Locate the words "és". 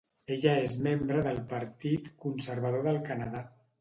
0.61-0.71